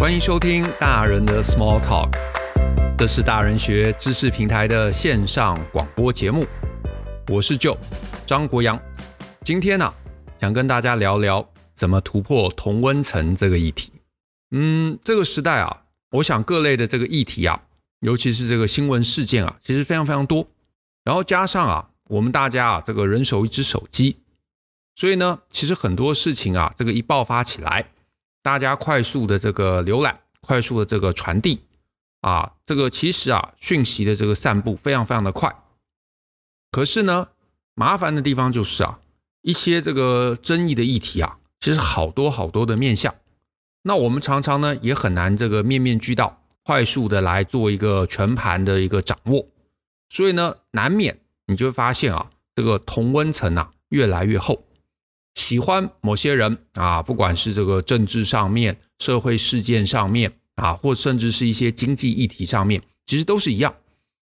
[0.00, 2.08] 欢迎收听大人的 Small Talk，
[2.96, 6.46] 这是大人学知识平台的线上广播节目。
[7.28, 7.76] 我是 Joe
[8.24, 8.80] 张国阳，
[9.44, 9.92] 今天呢、
[10.40, 13.92] 想跟大家聊聊怎么突破同温层这个议题。
[14.52, 17.64] 嗯，这个时代啊，我想各类的这个议题啊，
[18.00, 20.48] 尤其是这个新闻事件啊，其实非常非常多。
[21.04, 24.16] 然后加上啊，我们大家啊，这个人手一只手机，
[24.94, 27.90] 所以呢，其实很多事情啊，这个一爆发起来。
[28.42, 31.60] 大家快速的这个浏览，快速的这个传递，
[32.20, 35.54] 啊，这个其实啊，讯息的这个散布非常非常的快。
[36.70, 37.28] 可是呢，
[37.74, 38.98] 麻烦的地方就是啊，
[39.42, 43.14] 一些这个争议的议题啊，其实好多好多的面向。
[43.82, 49.46] 那我们常常呢，也很难这个面面俱到，快速的来做一个全盘的一个掌握。
[50.08, 54.64] 所以呢，难免你就会发现啊，这个同温层啊，越来越厚。
[55.34, 63.74] 喜欢某些人啊，不管是这个政治上面、社会事件上面啊，或甚至是一些经济议题上面，其实都是一样。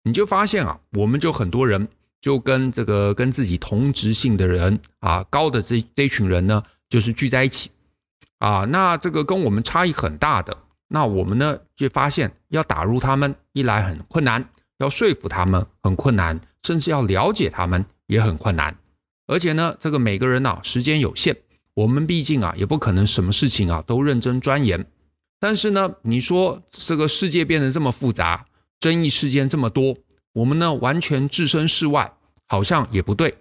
[0.05, 1.89] 你就发现啊，我们就很多人
[2.21, 7.71] 就跟这个跟自己同质性的人啊，高的这这群人呢，就是聚在一起
[8.39, 8.65] 啊。
[8.65, 10.57] 那这个跟我们差异很大的，
[10.89, 18.77] 那我们呢就发现要打入他们，一来很困难，要说服他们很困难，甚至要了解他们也很困难。
[19.29, 21.37] 而且呢，这个每个人呐、啊，时间有限，
[21.75, 24.87] 我们毕竟啊，也不可能什么事情啊都认真钻研。
[25.39, 28.47] 但是呢，你说这个世界变得这么复杂，
[28.81, 29.97] 争议事件这么多，
[30.33, 32.15] 我们呢完全置身事外，
[32.47, 33.37] 好像也不对。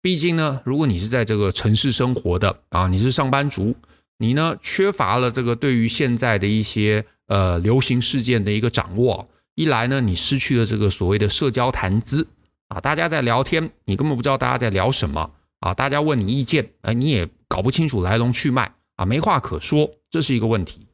[0.00, 3.74] 毕竟呢，如果你是在这个城市生活的啊，你是上班族，
[4.18, 12.28] 你呢缺乏了这个对于现在的一些呃流行事件的一个掌握，一来呢，你失去了这个所谓的社交谈资。
[12.72, 15.74] 啊，大家在聊天，你根本不知道大家在聊什么啊！
[15.74, 20.86] 大家问你意见，哎，你也搞不清楚来龙去脉啊，没话可说，这是一个问题。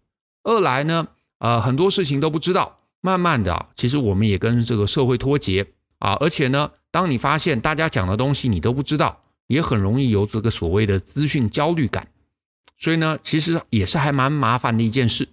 [0.43, 1.07] 二来呢，
[1.39, 5.69] 呃，很多事情都不知道，慢慢的，其实我们也跟这个社会脱节
[6.01, 6.15] 啊。
[6.15, 12.09] 而且呢，当你发现大家讲的东西你都不知道，也很容易有这个所谓的资讯焦虑感。
[12.77, 15.29] 所以呢，其实也是还蛮麻烦的一件事。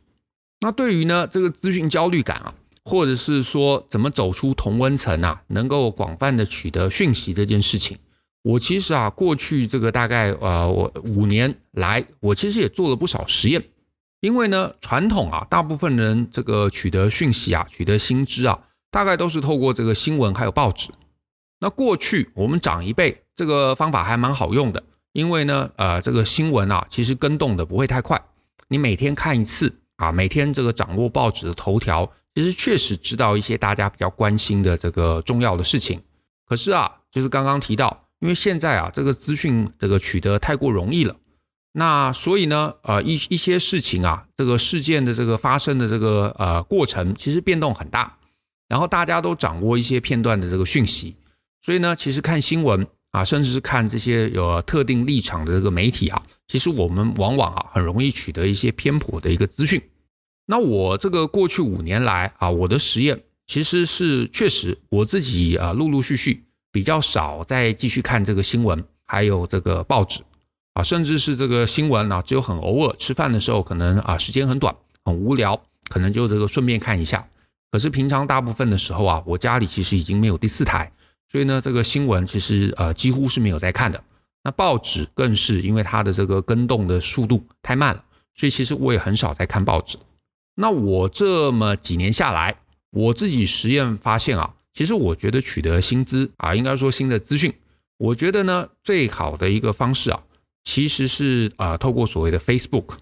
[0.60, 2.54] 那对于呢这个资讯焦虑感啊。
[2.86, 7.98] 或者是说怎么走出同温层啊，能够广泛的取得讯息这件事情，
[8.44, 13.64] 我其实啊过去这个大概呃我五年来，我其实也做了不少实验。
[14.22, 18.60] 因为呢传统啊，大部分人这个取得讯息啊，取得新知啊，
[18.92, 20.90] 大概都是透过这个新闻还有报纸。
[21.60, 28.24] 那过去我们长一辈这个方法还蛮好用的，因为呢呃这个新闻啊其实跟动的不会太快，
[28.68, 32.12] 你每天看一次啊，每天这个掌握报纸的头条。
[32.36, 36.02] 其实确实知道一些大家比较关心的这个重要的事情，
[36.46, 41.16] 可是啊，就是刚刚提到，因为现在啊，这个资讯这个取得太过容易了，
[41.72, 48.18] 那所以呢，呃，一一些事情啊，这个事件的这个发生的这个呃过程，其实变动很大，
[48.68, 51.16] 然后大家都掌握一些片段的这个讯息，
[51.62, 59.82] 所以呢，其实看新闻啊，甚至是看这些有特定立场的这个媒体啊，其实我们往往啊，很容易取得一些偏颇的一个资讯。
[60.48, 70.22] 那我这个过去五年来啊，我的实验其实是确实我自己啊，陆陆续续比较少再继续看这个新闻，还有这个报纸
[70.74, 77.28] 啊，甚至是这个新闻呢，只有很偶尔吃饭的时候，可能啊时间很短，很无聊，可能就这个顺便看一下。
[77.72, 80.92] 可是平常大部分的时候啊，我家里其实已经没有第四台，
[81.32, 84.04] 所以呢，这个新闻其实呃几乎是没有在看的。
[84.44, 88.04] 那报纸更是因为它的这个更动的速度太慢了，
[88.36, 89.98] 所以其实我也很少在看报纸。
[90.56, 92.56] 那我这么几年下来，
[92.92, 97.54] 我自己实验发现啊，其实我觉得取得新资啊，应该说新的资讯，
[97.98, 100.24] 我觉得呢，最好的一个方式啊，
[100.64, 102.96] 其实是啊，透过所谓的 Facebook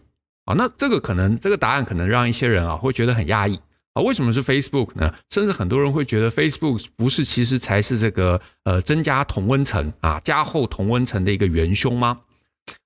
[0.46, 0.56] 啊。
[0.56, 3.60] 那这个可能这个答案可能让一些人啊会觉得很压抑
[3.94, 5.14] 啊，为什么是 Facebook 呢？
[5.30, 12.22] 甚至很多人会觉得 Facebook 不是其实才是这个呃增加同温层啊，加厚同温层的一个元凶吗？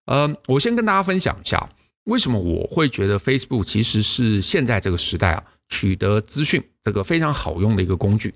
[0.07, 1.69] 呃，我先跟大家分享一下。
[2.07, 8.33] 为什么我会觉得 Facebook 其实是现在这个时代啊，取得资讯这个非常好用的一个工具？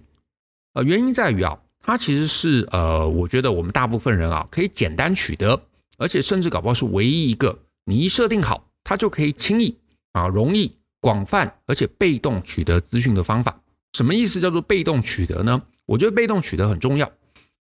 [0.74, 5.62] 呃，原因在于啊，它其实是呃，我觉得我们大部分人啊可以简单取得，
[5.98, 9.78] 而且甚至搞不好是唯一一个你一设定好，它就可以轻易
[10.12, 13.62] 啊、容易、广泛而且被动取得资讯的方法。
[13.94, 15.64] 什么意思叫做被动取得呢？
[15.86, 17.10] 我觉得被动取得很重要，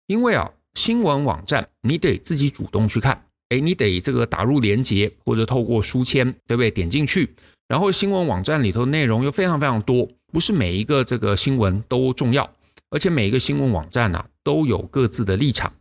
[0.07, 3.27] 因为啊，新闻网站你得自己主动去看。
[3.51, 6.71] 哎，你得这个打入连接，或者透过书签，对不对？
[6.71, 7.35] 点进去，
[7.67, 12.51] 然后新闻网站里头内容又非常非常多，不是每一个这个新闻都重要，
[12.91, 15.73] 而且每一个新闻网站呐、都有各自的立场，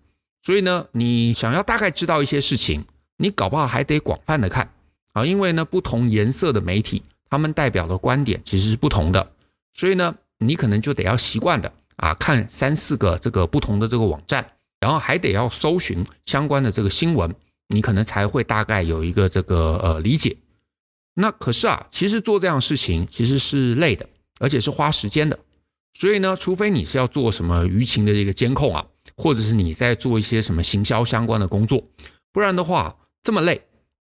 [0.42, 2.86] 所以呢，你想要大概知道一些事情，
[3.18, 4.72] 你搞不好还得广泛的看。
[5.14, 9.32] 啊，因为呢，不同颜色的媒体，他们代表的观点其实是不同的，
[9.74, 14.46] 所以呢，你可能就得要习惯的啊，看三四个这个不同的这个网站，
[14.80, 17.34] 然后还得要搜寻相关的这个新闻，
[17.68, 20.38] 你可能才会大概有一个这个呃理解。
[21.16, 24.08] 那可是啊，其实做这样事情其实是累的，
[24.40, 25.40] 而且是花时间的。
[25.94, 28.86] 所以呢，除非你是要做什么舆情的这个监控啊，
[29.16, 31.84] 或者是你在做一些什么行销相关的工作，
[32.32, 33.62] 不然的话这么累，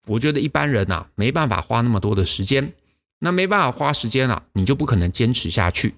[0.07, 2.73] 我觉得一般人呐没办法花那么多的时间。
[3.23, 5.93] 那没办法花时间啊，你就不可能坚持下去。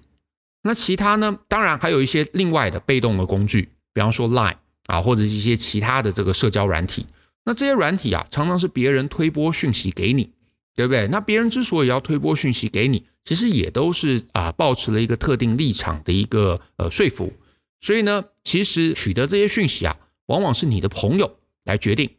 [0.62, 1.38] 那其他呢？
[1.48, 4.56] 当然还有一些另外的被动的工具，比方说 Line
[4.86, 7.06] 啊，或者一些其他的这个社交软体。
[7.44, 10.32] 那这些软体啊，常常是别人推波讯息给你，
[10.74, 11.06] 对不对？
[11.08, 17.32] 那别人之所以要推波讯息给你，其实也都是啊，抱持了一个特定立场的一个呃说服。
[17.80, 19.96] 所以呢，其实取得这些讯息啊，
[20.26, 22.10] 往往是你的朋友来决定。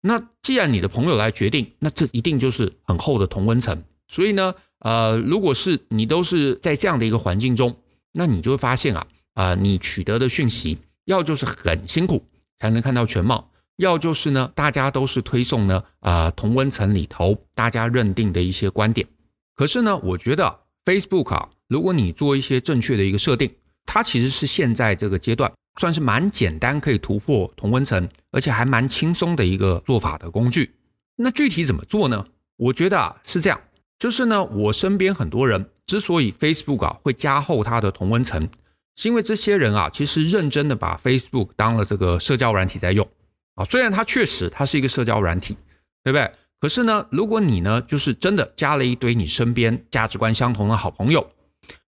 [0.00, 3.84] 那既然你的朋友来决定，那这一定就是很厚的同温层。
[4.08, 7.76] 所以呢，呃，如果是你都是在这样的一个环境中，
[8.14, 12.26] 那你就会发现啊，啊、你取得的讯息，要就是很辛苦
[12.58, 13.51] 才能看到全貌，
[13.82, 19.06] 要就是呢，大家都是推送呢，啊、呃，同温层里头大家认定的一些观点。
[19.54, 30.74] 可是呢，我觉得 Facebook 啊，如果你做一些正确的一个设定，它其实是现在这个阶段算是蛮简单可以突破同温层，而且还蛮轻松的一个做法的工具。
[31.16, 32.26] 那具体怎么做呢？
[32.56, 33.60] 我觉得啊，是这样。
[33.98, 38.48] 就是呢，我身边很多人之所以 Facebook 啊会加厚它的同温层，
[38.96, 43.06] 是因为这些人啊其实认真的把 Facebook 当了这个社交软体在用
[43.54, 43.64] 啊。
[43.64, 45.56] 虽然它确实它是一个社交软体，
[46.02, 46.32] 对不对？
[46.60, 51.28] 可是呢，如果你呢就是真的加了一堆你身边价值观相同的好朋友，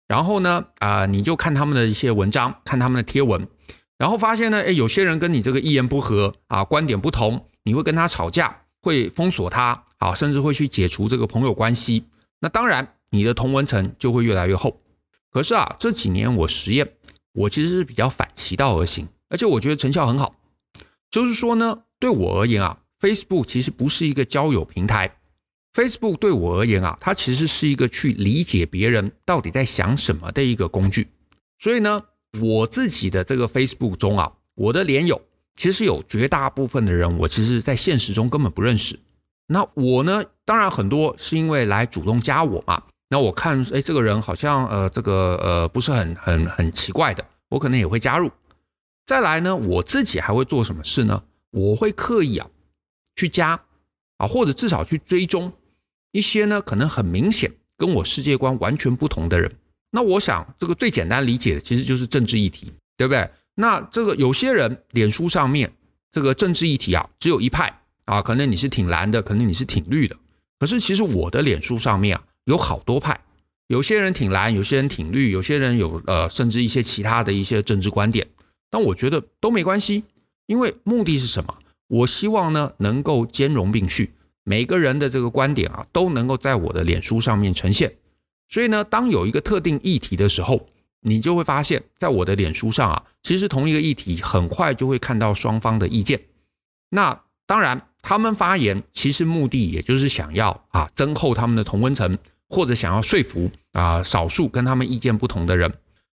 [0.07, 3.47] 然后呢啊、你就看他们的一些文章，看他们的贴文，
[3.99, 8.61] 然后发现呢，诶，有些人跟你这个一言不合啊，观点不同，你会跟他吵架。
[8.85, 12.05] 会封锁他，啊，甚至会去解除这个朋友关系。
[12.41, 14.83] 那当然，你的同文层就会越来越厚。
[15.31, 16.93] 可是啊，这几年我实验，
[17.33, 20.35] 我其实是比较反其道而行，而且我觉得成效很好。
[21.15, 25.17] 就是说呢，对我而言啊，Facebook 其实不是一个交友平台。
[25.73, 31.07] Facebook 对我而言啊，它其实是一个去理解别人到底在想什么的一个工具。
[31.57, 32.03] 所以呢，
[32.41, 35.23] 我自己的这个 Facebook 中啊，我的连友。
[35.57, 38.99] 其实有绝大部分的人，我其实在现实中根本不认识。
[39.47, 42.83] 那我呢，当然很多是因为来主动加我嘛。
[43.09, 48.29] 那我看，哎，这个人好像呃，这个呃，不是很很很奇怪的，我可能也会加入。
[49.07, 51.25] 再来呢，我自己还会做什么事呢？
[51.51, 52.49] 我会刻意啊
[53.17, 53.61] 去加
[54.17, 55.53] 啊，或者至少去追踪
[56.13, 59.55] 一些呢，可能很明显跟我世界观完全不同的人。
[59.91, 63.29] 那我想，这个最简单理解的其实就是政治议题，对不对？
[63.57, 65.73] 那这个有些人脸书上面
[66.11, 70.17] 这个政治议题啊，只有一派啊，可能你是挺蓝的，可能你是挺绿的。
[70.59, 73.21] 可是其实我的脸书上面啊，有好多派，
[73.69, 78.27] 有些人挺蓝，有些人挺绿，有些人有呃，甚至一些其他的一些政治观点。
[78.75, 80.03] 但我觉得都没关系，
[80.47, 81.55] 因为目的是什么？
[81.87, 84.13] 我希望呢能够兼容并蓄，
[84.43, 87.95] 每个人的这个观点啊，都能够在我的脸书上面呈现。
[88.49, 90.67] 所以呢，当有一个特定议题的时候，
[91.03, 96.21] 你就会发现，在我的脸书上啊，其实同一个议题，很快就会看到双方的意见。
[96.91, 105.73] 那当然，他们发言其实目的也就是想要啊增厚他们的同温层，或者想要说服啊少数跟他们意见不同的人。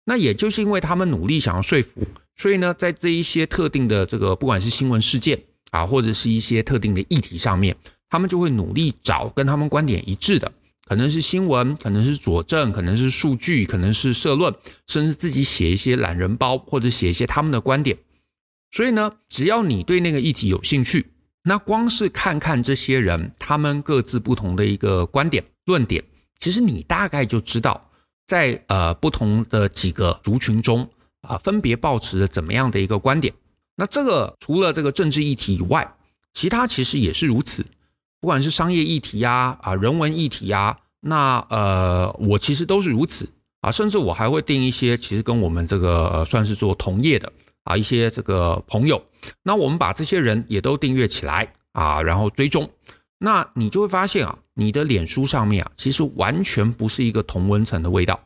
[0.06, 2.00] 那也就是因为他们努力想要说服，
[2.38, 5.38] 所以呢，在这一些特定的这个不管是新闻事件
[5.72, 7.76] 啊，或者是一些特定的议题上面，
[8.08, 10.50] 他们就会努力找跟他们观点一致的。
[10.86, 14.54] 可能是新闻，可能是佐证，可能是数据，可能是社论，
[14.86, 17.98] 甚至自己写一些懒人包，或者写一些他们的观点。
[18.70, 21.10] 所以呢，只要你对那个议题有兴趣，
[21.42, 26.02] 那光是看看这些人他们各自不同的一个观点、论点，
[26.38, 27.90] 其实你大概就知道
[28.26, 30.88] 在呃不同的几个族群中
[31.22, 33.34] 啊，分别抱持着怎么样的一个观点。
[33.76, 35.94] 那这个除了这个政治议题以外，
[36.32, 37.64] 其他其实也是如此。
[38.20, 43.28] 不管是商业议题呀，啊，人文议题呀，那呃，我其实都是如此
[43.60, 47.32] 啊，甚至我还会订一些其实跟我们这个算是做同业的
[47.62, 49.00] 啊一些这个朋友，
[49.44, 52.68] 那我们把这些人也都订阅起来啊，然后追踪，
[53.18, 58.18] 那你就会发现啊，你的脸书上面啊，其实完全不是一个同温层的味道，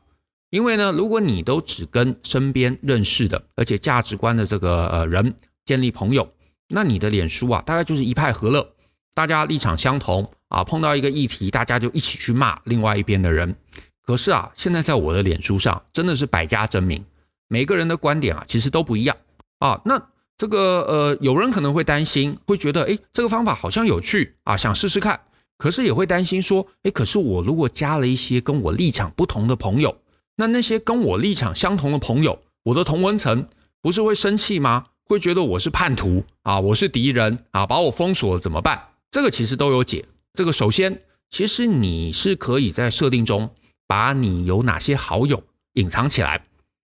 [0.52, 6.30] 因为呢，如果你都只跟身边认识的而且价值观的这个呃人建立朋友，
[6.68, 8.74] 那你的脸书啊，大概就是一派和乐。
[9.14, 13.56] 大家立场相同啊，碰到一个议题，大家就一起去骂另外一边的人。
[14.02, 17.02] 可是啊，现在在我的脸书上真的是百家争鸣，
[17.48, 19.16] 每个人的观点啊，其实都不一样
[19.58, 19.80] 啊。
[19.86, 19.98] 那
[20.36, 25.18] 这个呃，有人可能会担心，会觉得诶，这个方法好像有趣啊，想试试看。
[25.56, 29.96] 可是也会担心说，哎，可是我如果加了一些跟我立场不同的朋友，
[30.42, 33.46] 那那些跟我立场相同的朋友，我的同温层
[33.80, 34.86] 不是会生气吗？
[35.04, 38.88] 会觉得我是叛徒啊，我是敌人啊，把我封锁了怎么办？
[39.12, 40.04] 这个其实都有解。
[40.34, 43.50] 这个首先，其实你是可以在设定中
[43.86, 45.44] 把你有哪些好友
[45.74, 46.44] 隐藏起来。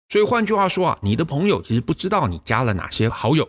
[0.08, 3.46] 所以换句话说啊，你的朋友其实不知道你加了哪些好友。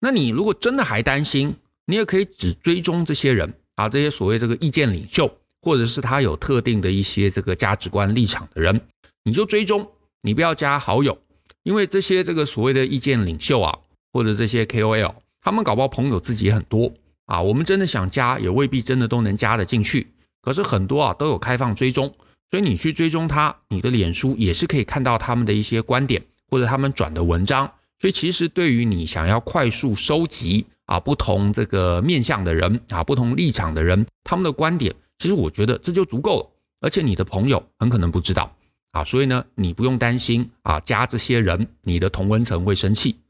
[0.00, 1.54] 那你如果真的还担心，
[1.84, 3.52] 你也可以只追踪这些人。
[3.74, 5.30] 啊，这些所谓这个意见领袖，
[5.60, 8.80] 或者是他有特定的一些这个价值观立场的人，
[9.28, 9.86] 你就追踪，
[10.22, 11.18] 你不要加好友，
[11.62, 13.78] 因为这些这个所谓的意见领袖啊，
[14.10, 16.90] 或者这些 KOL，他们搞不好朋友自己也很多
[17.26, 17.42] 啊。
[17.42, 20.08] 我们真的想加，也未必真的都能加得进去。
[20.40, 22.14] 可是很多啊都有开放追踪，
[22.50, 27.70] 所以你去追踪他，你的脸书也是可以看到他们的一些观点或者他们转的文章。
[28.00, 30.64] 所以其实对于你想要快速收集。
[30.88, 36.50] 啊，不同这个面向的人啊，不同立场的人，他们的观点，其实我觉得这就足够了。
[36.80, 38.50] 而且你的朋友很可能不知道
[38.92, 43.20] 啊，所以呢，你不用担心啊，加这些人，你的同温层会生气。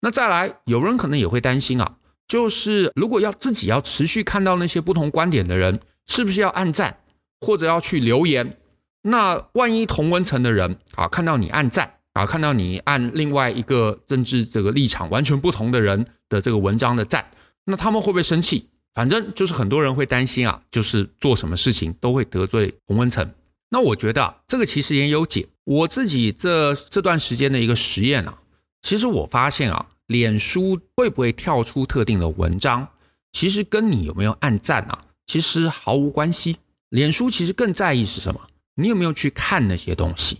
[0.00, 1.96] 那再来，有人可能也会担心啊，
[2.28, 6.98] 就是如果要自己要持续看到那些不同观点的人，是不是要按赞
[7.40, 8.58] 或者要去留言？
[9.02, 11.92] 那万一同温层的人啊，看到你按赞。
[12.16, 17.30] 啊，看到你按另外一个政治这个立场完全不同的人的这个文章的赞，
[17.66, 18.70] 那他们会不会生气？
[18.94, 23.30] 反正就是很多人会担心啊，就是做什么事情都会得罪同温层。
[23.70, 25.48] 那我觉得啊，这个其实也有解。
[25.64, 28.38] 我自己这这段时间的一个实验啊，
[28.82, 32.88] 其实我发现啊，脸书会不会跳出特定的文章，
[33.32, 36.58] 其实跟你有没有按赞啊，其实毫无关系。
[36.90, 38.40] 脸书其实更在意是什么？
[38.76, 40.38] 你有没有去看那些东西？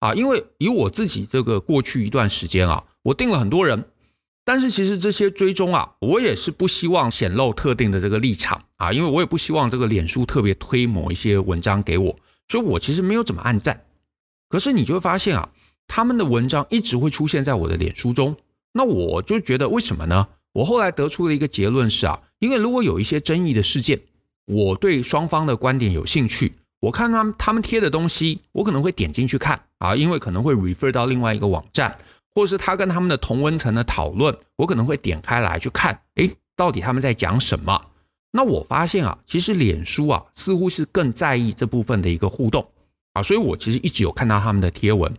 [0.00, 3.86] 啊，因为以我自己这个过去一段时间啊，我订了很多人，
[4.44, 12.18] 但是其实这些追踪啊，我也是不希望显露特定的这个立场啊，因为我也不希望这个脸书特别推某一些文章给我，
[12.50, 13.84] 所以我其实没有怎么按赞。
[14.48, 15.48] 可是你就会发现啊，
[15.86, 18.36] 他们的文章一直会出现在我的脸书中，
[18.72, 20.26] 那我就觉得为什么呢？
[20.54, 24.00] 我后来得出了一个结论是啊，因为如果有一些争议的事件，
[24.46, 26.54] 我对双方的观点有兴趣。
[26.80, 31.96] 我看他们他们贴的东西，我可能会点进去看啊，因为可能会 refer 到另外一个网站，
[32.34, 37.80] 或者是他跟他们的同温层的讨论，我可能会点开来去看，诶，到底他们在讲什么？
[38.32, 42.70] 那我发现啊，其实脸书啊，似乎是更在意这部分的一个互动
[43.12, 45.12] 啊，所以我其实一直有看到他们的贴文。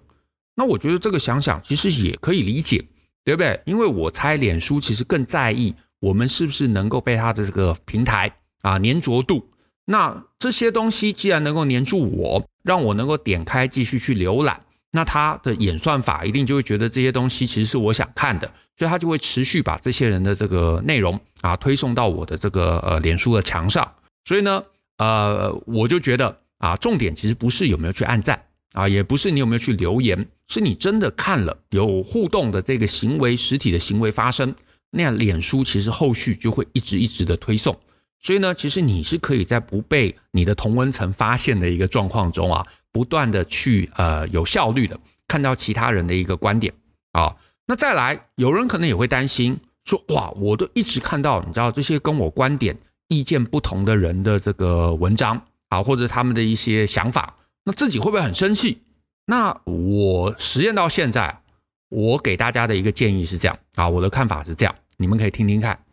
[0.56, 2.86] 那我觉得这个想想其实也可以理解，
[3.24, 3.60] 对不对？
[3.66, 9.50] 因为我猜脸书其实更在意我们是不是能够被他的这个平台啊粘着度。
[9.86, 23.90] 那这些东西既然能够黏住我，让我能够点开继续去浏览，那它的演算法一定就会觉得这些东西其实是我想看的，所以他就会持续把这些人的这个内容啊推送到我的这个呃脸书的墙上。
[24.26, 24.64] 所以呢，
[24.98, 28.44] 呃，我就觉得啊，重点其实不是有没有去按赞
[28.74, 34.54] 啊，也不是你有没有去留言，是你真的看了有互动的这个行为，实体的行为发生，
[34.92, 37.78] 那样脸书其实后续就会一直一直的推送。
[38.20, 46.74] 所以呢，其实你是可以在不被你的同温层发现的一个状况中啊，不断的去呃有效率的看到其他人的一个观点
[47.14, 47.36] 啊。
[47.68, 58.82] 那再来，有人可能也会担心说，哇，我都一直看到你知道这些跟我观点意见不同的人的这个文章啊，或者他们的一些想法，那自己会不会很生气？
[59.26, 61.42] 那我实验到现在，
[61.90, 65.86] 我给大家的一个建议是这样啊，我的看法是这样，你们可以听听看，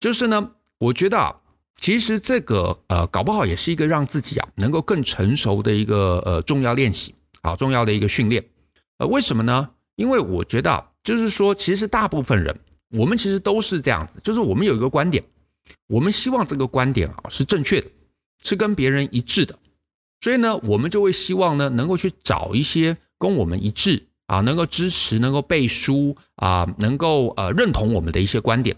[0.00, 1.36] 就是呢，我觉得啊。
[1.80, 8.44] 其实这个呃，搞不好也是一个让自己啊能够更成熟的一个呃重要练习啊，重要的一个训练。
[8.98, 9.70] 呃，为什么呢？
[9.96, 12.54] 因为我觉得啊，就是说，其实大部分人，
[12.90, 15.24] 我们其实都是这样子，就是我们有一个观点，
[15.88, 17.86] 我们希望这个观点啊是正确的，
[18.44, 19.58] 是跟别人一致的，
[20.20, 28.76] 所以呢，我们就会希望呢能够去找一些跟我们一致啊，能够支持、能够背书啊，能够呃认同我们的一些观点。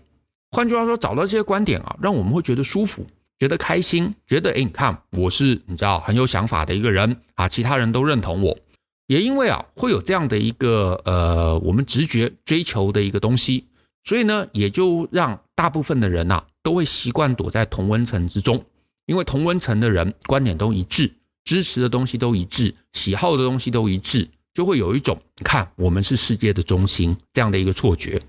[0.54, 3.06] 换句话说，找到这些观点啊，让我们会觉得舒服，
[3.38, 8.58] 觉得开心，觉得诶，你看我是你知道很有想法的一个人啊，其他人都认同我。
[9.06, 13.66] 也因为啊，会有这样的一个呃，我们直觉追求的一个东西，
[14.04, 18.62] 所以呢，也就让大部分的人呐、啊，都会习惯躲在同温层之中，
[19.06, 21.10] 因为同温层的人观点都一致，
[21.44, 28.20] 支持的东西都一致，喜好的东西都一致，就会有一种你看我们是世界的中心这样的一个错觉。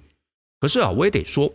[0.61, 1.53] 可是啊，我也得说。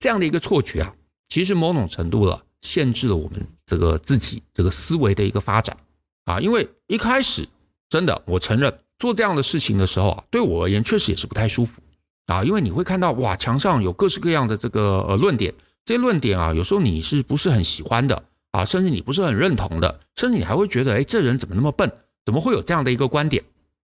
[0.00, 0.92] 这样的一个错觉啊，
[1.28, 5.76] 其实某种程度了限制了我们这个自己这个思维的一个发展。
[6.24, 7.48] 啊，因为一开始
[7.88, 11.80] 真的我承认做这样的事情的时候啊，对我而言确实也是不太舒服。
[12.26, 15.52] 啊，因为你会看到哇，墙上有各式各样的这个呃论点，
[15.84, 18.22] 这些论点啊，有时候你是不是很喜欢的？
[18.52, 21.90] 啊，甚至你不是很认同的，甚至你还会觉得，哎，这人怎么那么笨？
[22.24, 23.42] 怎么会有这样的一个观点？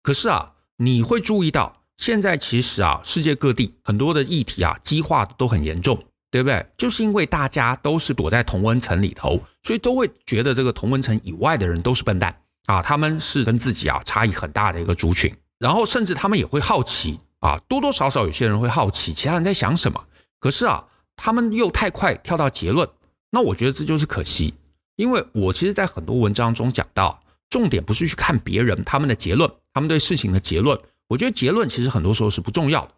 [0.02, 5.96] 可是啊，你会注意到，现在其实啊，世界各地很多的议题啊，激化都很严重，
[6.30, 6.66] 对不对？
[6.76, 12.36] 就是因为大家都是躲在同温层里头，所以都会觉得这个同温层以外的人都是笨蛋
[12.66, 20.04] 啊，他们是跟自己啊差异很大的一个族群，然后甚至他们也会好奇啊，多多少少有些人会好奇其他人在想什么，
[20.40, 20.84] 可是啊，
[21.16, 22.88] 他们又太快跳到结论。
[23.30, 24.54] 那我觉得这就是可惜，
[24.96, 27.20] 因为我其实，在很多文章中讲到，
[27.50, 30.78] 重点不是去看别人他们的结论，他们对事情的结论。
[31.08, 32.94] 我觉得结论其实很多时候是不重要的，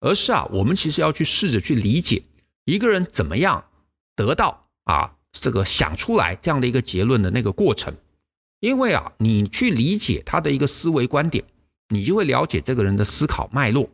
[0.00, 2.22] 而是啊，我们其实要去试着去理解
[2.64, 3.64] 一个人怎么样
[4.14, 7.94] 得到啊这个想出来这样的一个结论的那个过程。
[8.60, 11.44] 因为啊，你去理解他的一个思维观点，
[11.90, 13.90] 你就会了解这个人的思考脉络。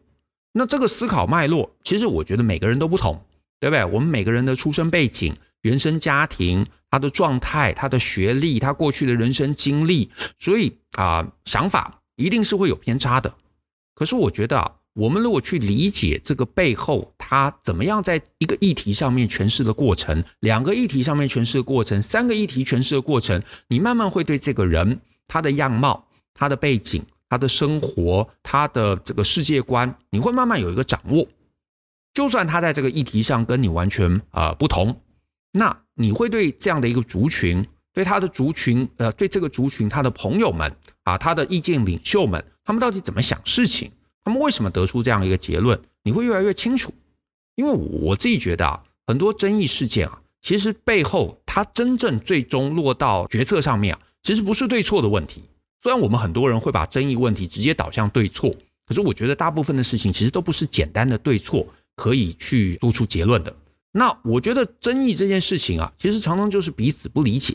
[0.52, 3.24] 那这个思考脉络，其实我觉得每个人都不同，
[3.58, 3.84] 对不对？
[3.84, 5.36] 我们每个人的出生背景。
[5.62, 13.32] 原生家庭，他的状态，他的学历，他过去的人生经历，所以啊、想法一定是会有偏差的。
[13.94, 31.26] 可是我觉得啊，我们如果去理解这个背后，他怎么样在一个议题上面诠释的过程，两个议题上面诠释的过程，三个议题诠释的过程，你慢慢会对这个人他的样貌、他的背景、他的生活、他的这个世界观，你会慢慢有一个掌握。
[32.14, 35.00] 就算他在这个议题上跟你完全啊、呃、不同。
[35.52, 43.90] 那你会对这样的一个族群，对他的族群，呃，对这个族群他的朋友们啊，他的意见领袖们，他们到底怎么想事情？
[44.24, 45.80] 他们为什么得出这样一个结论？
[46.04, 46.92] 你会越来越清楚。
[47.54, 55.42] 因为我自己觉得啊，很多争议事件啊，其实背后它真正最终落到决策上面啊，其实不是对错的问题。
[55.82, 58.54] 虽然我们很多人会把争议问题直接导向对错，
[58.86, 61.66] 可是我觉得大部分的事情其实都不是简单的对错
[61.96, 63.54] 可以去做出结论的。
[63.90, 67.54] 那我觉得争议这件事情啊，其实常常就是彼此不理解，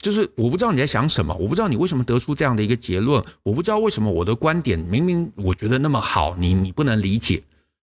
[0.00, 7.42] 就是我不知道你在想什么，我不知道你为什么得出这样的一个结论，我不知道为什么我的观点明明我觉得那么好，你你不能理解。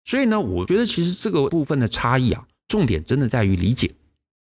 [0.05, 3.93] 所以呢，我觉得其实这个部分的差异啊，重点真的在于理解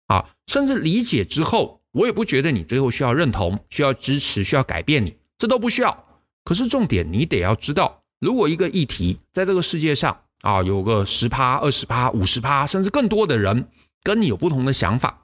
[0.07, 6.05] 啊，甚至理解之后，我也不觉得你最后需要认同、需要支持、需要改变你，这都不需要。
[6.45, 13.67] 可是重点你得要知道，如果一个议题在这个世界上，啊，有个十趴、二十趴、五十趴，甚至更多的人
[14.03, 15.23] 跟你有不同的想法，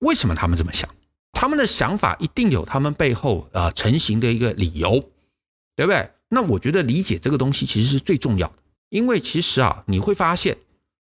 [0.00, 0.90] 为什么他们这么想？
[1.42, 4.92] 他们的想法一定有他们背后呃成型的一个理由，
[5.74, 6.08] 对不对？
[6.28, 8.54] 那我觉得理解这个东西其实是最重要的，
[8.90, 10.56] 因为其实啊，你会发现，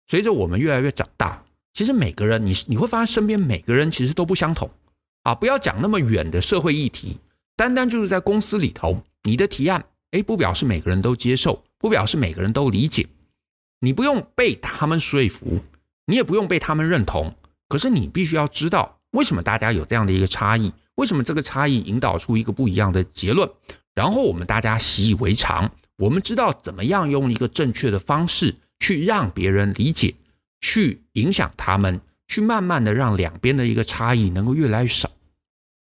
[0.06, 4.70] 随着我们越来越长大，其实每个人你你会发现身边每个人其实都不相同
[5.22, 5.34] 啊。
[5.34, 7.16] 不要讲那么远的社会议题，
[7.56, 13.06] 单单就是在公司里头，你的提案，诶，不表示每个人都接受，不表示每个人都理解。
[13.80, 15.60] 你不用被他们说服，
[16.04, 17.34] 你也不用被他们认同，
[17.70, 23.50] 可是你必须要知道为什么大家有这样的一个差异，为什么这个差异引导出一个不一样的结论，
[23.94, 30.14] 然后我们大家习以为常，我们知道怎么样用一个正确的方式去让别人理解，
[30.60, 31.98] 去影响他们，
[32.28, 35.10] 去慢慢的让两边的一个差异能够越来越少。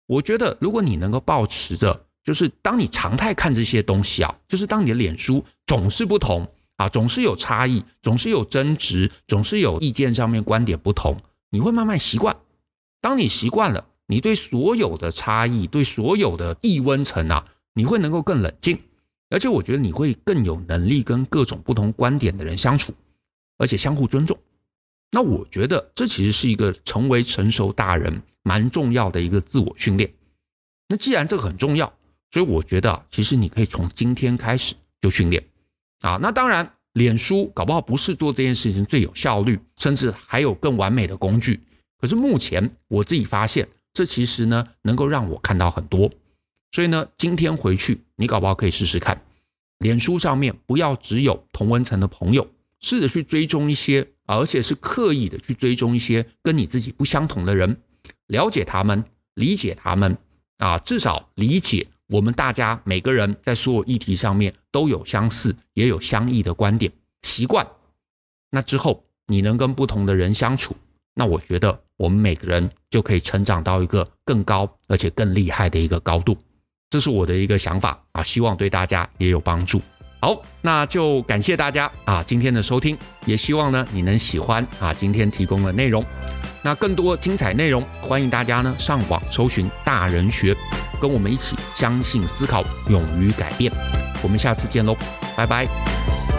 [0.07, 6.49] 我觉得如果你能够保持着，就是当你常态看这些东西啊，就是当你的脸书总是不同。
[6.77, 11.17] 啊，总是有差异，总是有争执，总是有意见上面观点不同，
[11.51, 12.37] 你会慢慢习惯。
[13.05, 18.81] 当你习惯了，你对所有的差异，对所有的异温层啊，你会能够更冷静，
[19.29, 22.95] 而且我觉得你会更有能力跟各种不同观点的人相处，
[23.59, 24.39] 而且相互尊重。
[25.11, 30.11] 那我觉得这其实是一个成为成熟大人蛮重要的一个自我训练。
[30.89, 31.93] 那既然这个很重要，
[32.31, 35.47] 所以我觉得其实你可以从今天开始就训练。
[36.01, 41.61] 啊，那当然，脸书搞不好不是做这件事情最有效率，甚至还有更完美的工具。
[42.05, 46.13] 可是目前我自己发现，这其实呢能够让我看到很多。
[46.71, 49.23] 所以呢，今天回去你搞不好可以试试看，
[49.79, 52.47] 脸书上面不要只有同温层的朋友，
[52.79, 57.81] 试着去追踪一些，而且是刻意的去追踪一些跟你自己不相同的人，
[58.27, 59.03] 了解他们，
[59.37, 60.19] 理解他们，
[60.59, 61.87] 啊，至少理解。
[62.09, 67.67] 我们大家每个人在所有议题上面都有相似也有相异的观点习惯，
[68.51, 70.77] 那之后你能跟不同的人相处，
[71.15, 76.37] 那我觉得我们每个人就可以成长到一个更高而且更厉害的一个高度，
[76.91, 79.81] 这是我的一个想法啊，希望对大家也有帮助。
[80.21, 86.05] 好，那就感谢大家啊今天的收听，也希望呢你能喜欢啊今天提供的内容。
[86.63, 90.57] 那更多精彩内容，欢迎大家呢上网搜寻大人学，
[90.99, 93.71] 跟我们一起相信、思考、勇于改变。
[94.23, 94.97] 我们下次见喽，
[95.37, 96.34] 拜拜。